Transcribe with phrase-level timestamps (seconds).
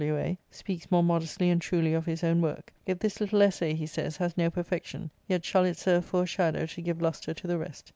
[0.03, 0.15] W.
[0.35, 2.73] ^.," speaks more modestly and truly of his own work.
[2.87, 6.25] "If this little essay," he says," has no perfection, yet shall it serve for a
[6.25, 7.89] shadow to give lustre to the rest."